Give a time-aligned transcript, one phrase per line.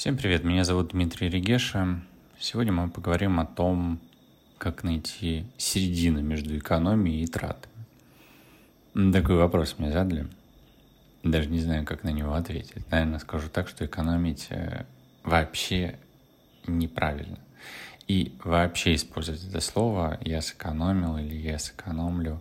[0.00, 2.00] Всем привет, меня зовут Дмитрий Регеша.
[2.38, 4.00] Сегодня мы поговорим о том,
[4.56, 9.12] как найти середину между экономией и тратами.
[9.12, 10.26] Такой вопрос мне задали.
[11.22, 12.90] Даже не знаю, как на него ответить.
[12.90, 14.86] Наверное, скажу так, что экономить э,
[15.22, 15.98] вообще
[16.66, 17.38] неправильно.
[18.08, 22.40] И вообще использовать это слово «я сэкономил» или «я сэкономлю»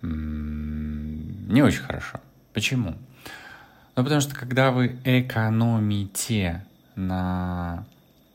[0.00, 2.22] не очень хорошо.
[2.54, 2.94] Почему?
[3.96, 6.64] Ну, потому что когда вы экономите
[6.96, 7.84] на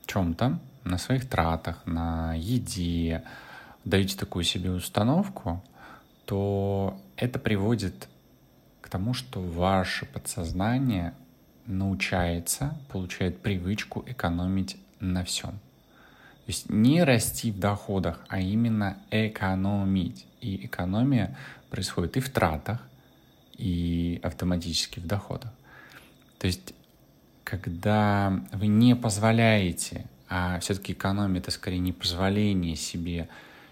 [0.05, 3.23] чем-то, на своих тратах, на еде,
[3.83, 5.63] даете такую себе установку,
[6.25, 8.07] то это приводит
[8.81, 11.13] к тому, что ваше подсознание
[11.65, 15.51] научается, получает привычку экономить на всем.
[15.51, 20.25] То есть не расти в доходах, а именно экономить.
[20.41, 21.37] И экономия
[21.69, 22.79] происходит и в тратах,
[23.57, 25.51] и автоматически в доходах.
[26.39, 26.73] То есть
[27.51, 33.27] когда вы не позволяете, а все-таки экономия это скорее не позволение себе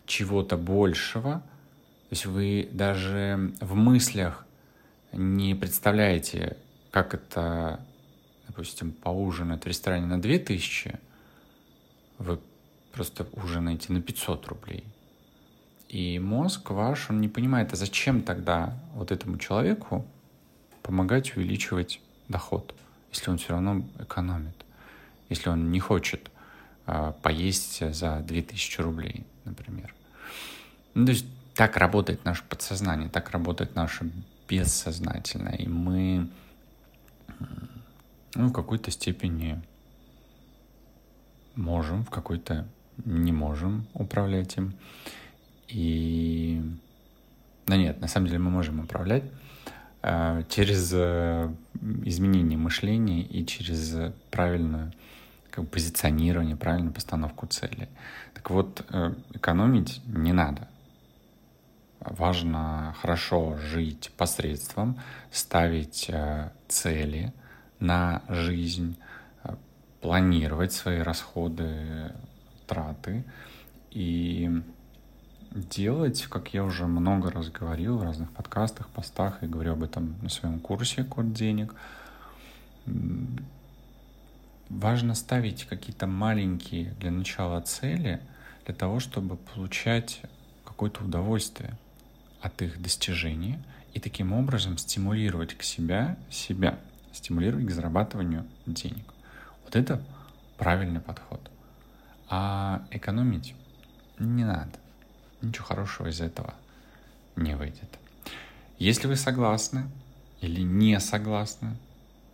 [0.05, 4.45] чего-то большего, то есть вы даже в мыслях
[5.13, 6.57] не представляете,
[6.91, 7.79] как это,
[8.47, 10.99] допустим, поужинать в ресторане на 2000,
[12.17, 12.37] вы
[12.91, 14.83] просто ужинаете на 500 рублей.
[15.87, 20.05] И мозг ваш, он не понимает, а зачем тогда вот этому человеку
[20.83, 22.75] помогать увеличивать доход?
[23.11, 24.65] Если он все равно экономит,
[25.29, 26.29] если он не хочет
[26.87, 29.93] э, поесть за 2000 рублей, например.
[30.93, 34.11] Ну, то есть так работает наше подсознание, так работает наше
[34.47, 36.29] бессознательное, и мы
[38.35, 39.61] ну, в какой-то степени
[41.55, 42.67] можем, в какой-то
[43.05, 44.73] не можем управлять им.
[45.67, 46.61] И...
[47.67, 49.23] Да нет, на самом деле мы можем управлять,
[50.01, 51.51] Э, через э,
[52.05, 53.95] изменение мышления и через
[54.31, 54.93] правильное
[55.51, 57.89] как бы, позиционирование, правильную постановку цели.
[58.33, 60.67] Так вот, э, экономить не надо.
[61.99, 64.99] Важно хорошо жить посредством,
[65.31, 66.09] ставить
[66.69, 67.33] цели
[67.79, 68.97] на жизнь,
[69.99, 72.13] планировать свои расходы,
[72.67, 73.25] траты
[73.91, 74.49] и
[75.51, 80.15] делать, как я уже много раз говорил в разных подкастах, постах, и говорю об этом
[80.21, 81.73] на своем курсе «Код денег»,
[84.69, 88.21] важно ставить какие-то маленькие для начала цели
[88.65, 90.21] для того, чтобы получать
[90.63, 91.77] какое-то удовольствие
[92.41, 93.61] от их достижения
[93.93, 96.77] и таким образом стимулировать к себя, себя,
[97.11, 99.13] стимулировать к зарабатыванию денег.
[99.65, 100.01] Вот это
[100.57, 101.41] правильный подход.
[102.29, 103.55] А экономить
[104.19, 104.77] не надо
[105.41, 106.53] ничего хорошего из этого
[107.35, 107.89] не выйдет.
[108.77, 109.85] Если вы согласны
[110.41, 111.75] или не согласны,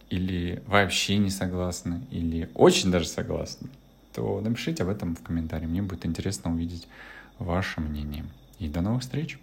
[0.09, 3.69] или вообще не согласны, или очень даже согласны,
[4.13, 5.65] то напишите об этом в комментарии.
[5.65, 6.87] Мне будет интересно увидеть
[7.39, 8.25] ваше мнение.
[8.59, 9.39] И до новых встреч!